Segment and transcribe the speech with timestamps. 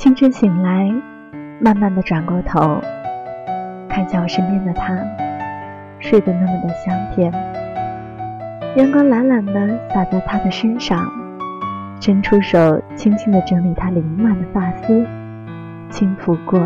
[0.00, 0.90] 清晨醒来，
[1.60, 2.80] 慢慢的转过头，
[3.86, 4.96] 看向我身边的他，
[5.98, 7.30] 睡得那么的香甜。
[8.76, 11.06] 阳光懒懒的洒在他的身上，
[12.00, 15.06] 伸出手轻轻的整理他凌乱的发丝，
[15.90, 16.58] 轻抚过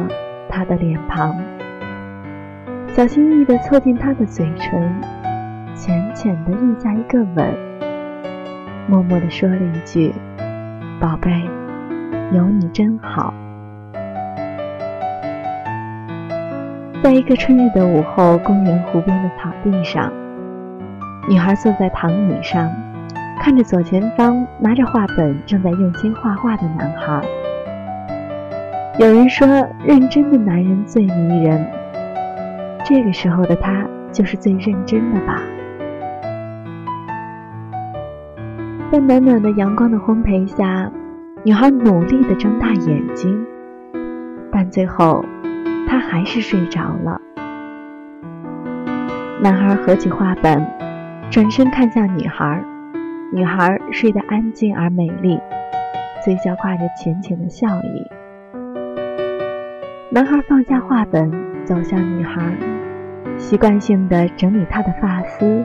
[0.49, 1.37] 他的脸庞，
[2.87, 4.95] 小心翼翼的凑近他的嘴唇，
[5.75, 7.53] 浅浅的印下一个吻，
[8.87, 10.15] 默默的说了一句
[11.03, 11.33] ：“宝贝。”
[12.35, 13.33] 有你真好。
[17.01, 20.13] 在一个春日的午后，公园湖边的草地上，
[21.29, 22.69] 女孩坐在躺椅上，
[23.41, 27.23] 看着左前方拿着画本正在用心画画的男孩。
[28.99, 29.47] 有人说，
[29.85, 31.65] 认真的男人最迷人。
[32.85, 35.41] 这个时候的他，就是最认真的吧。
[38.91, 40.91] 在暖暖的阳光的烘焙下。
[41.47, 43.45] 女孩努力地睁大眼睛，
[44.51, 45.23] 但最后，
[45.87, 47.21] 她还是睡着了。
[49.43, 50.67] 男孩合起画本，
[51.31, 52.65] 转身看向女孩。
[53.31, 55.39] 女孩睡得安静而美丽，
[56.25, 58.11] 嘴角挂着浅浅的笑意。
[60.11, 61.31] 男孩放下画本，
[61.67, 62.57] 走向女孩，
[63.37, 65.63] 习惯性地整理她的发丝。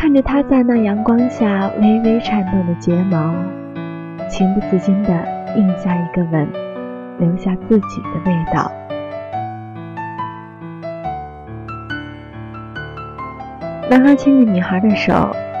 [0.00, 3.34] 看着他在那阳光下微微颤动的睫毛，
[4.30, 5.10] 情不自禁地
[5.54, 6.48] 印下一个吻，
[7.18, 8.72] 留下自己的味道。
[13.90, 15.12] 男孩牵着女孩的手，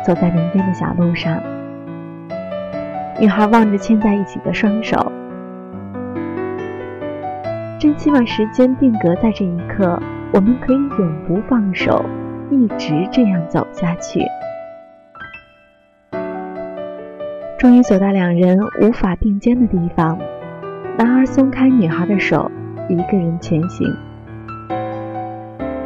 [0.02, 1.38] 走在林间的小路上。
[3.20, 5.12] 女孩望着牵在一起的双手，
[7.78, 12.02] 真希望时间定格在这一刻，我们可以永不放手。
[12.50, 14.20] 一直这样走下去，
[17.56, 20.18] 终于走到两人无法并肩的地方。
[20.98, 22.50] 男孩松开女孩的手，
[22.88, 23.86] 一个人前行。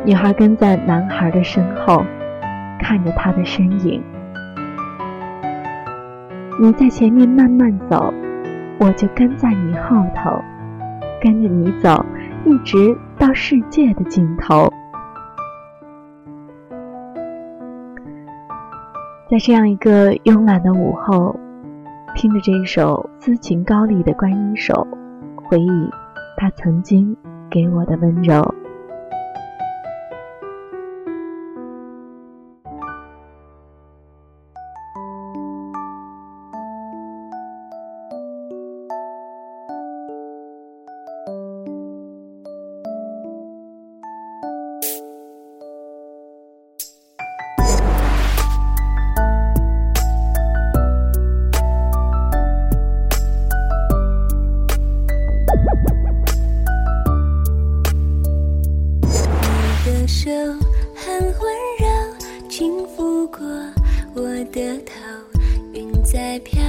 [0.06, 2.02] 女孩跟在男孩的身后，
[2.80, 4.02] 看着他的身影。
[6.58, 8.12] 你在前面慢慢走，
[8.80, 10.42] 我就跟在你后头，
[11.20, 12.04] 跟着你走，
[12.46, 14.72] 一直到世界的尽头。
[19.30, 21.34] 在这样一个慵懒的午后，
[22.14, 24.74] 听着这一首斯琴高丽的《观音手》，
[25.48, 25.90] 回忆
[26.36, 27.16] 他曾经
[27.50, 28.54] 给我的温柔。
[61.24, 63.38] 温柔轻抚过
[64.14, 64.94] 我的头
[65.72, 66.62] 云在飘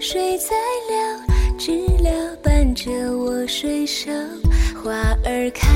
[0.00, 0.54] 水在
[0.88, 4.10] 流知了伴着我睡熟
[4.82, 4.92] 花
[5.24, 5.68] 儿开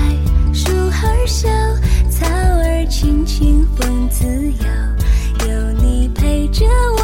[0.52, 1.48] 树儿笑
[2.10, 6.95] 草儿青青风自由有你陪着我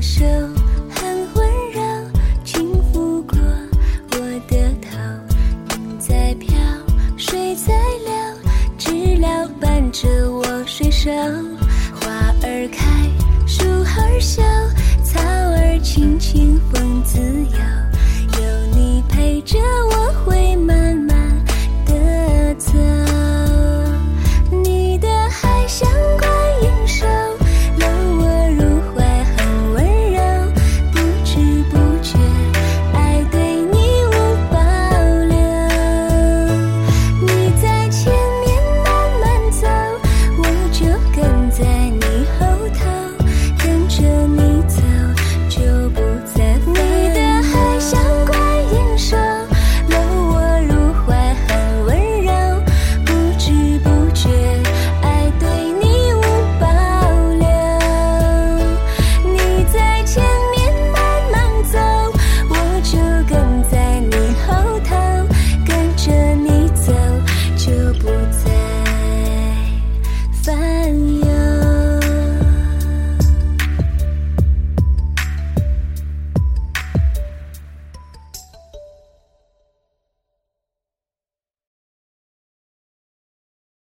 [0.00, 0.24] 手
[0.94, 1.80] 很温柔
[2.44, 3.36] 轻抚过
[4.12, 4.18] 我
[4.48, 4.96] 的头
[5.74, 6.56] 云在飘
[7.16, 7.74] 水在
[8.04, 8.12] 流
[8.78, 11.10] 知了伴着我睡熟
[12.00, 13.10] 花儿开
[13.44, 14.40] 树儿笑
[15.02, 17.87] 草儿青青风自由